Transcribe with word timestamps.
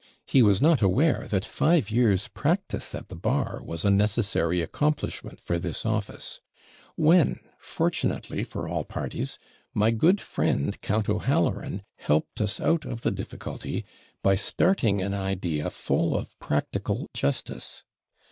He 0.25 0.41
was 0.41 0.63
not 0.63 0.81
aware 0.81 1.27
that 1.29 1.45
five 1.45 1.91
years' 1.91 2.27
practice 2.27 2.95
at 2.95 3.07
the 3.09 3.15
bar 3.15 3.61
was 3.63 3.85
a 3.85 3.91
necessary 3.91 4.59
accomplishment 4.59 5.39
for 5.39 5.59
this 5.59 5.85
office; 5.85 6.41
when, 6.95 7.39
fortunately 7.59 8.43
for 8.43 8.67
all 8.67 8.83
parties, 8.83 9.37
my 9.75 9.91
good 9.91 10.19
friend, 10.19 10.81
Count 10.81 11.07
O'Halloran, 11.07 11.83
helped 11.97 12.41
us 12.41 12.59
out 12.59 12.83
of 12.83 13.01
the 13.01 13.11
difficulty, 13.11 13.85
by 14.23 14.33
starting 14.33 15.03
an 15.03 15.13
idea 15.13 15.69
full 15.69 16.15
of 16.17 16.35
practical 16.39 17.07
justice. 17.13 17.83